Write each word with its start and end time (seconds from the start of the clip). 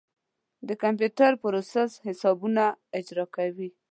د 0.67 0.69
کمپیوټر 0.83 1.31
پروسیسر 1.41 1.99
حسابونه 2.07 2.63
اجرا 2.97 3.25
کوي. 3.35 3.69